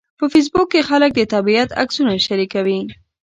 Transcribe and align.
په 0.19 0.25
فېسبوک 0.31 0.67
کې 0.73 0.81
خلک 0.89 1.11
د 1.15 1.21
طبیعت 1.33 1.69
عکسونه 1.81 2.13
شریکوي 2.27 2.79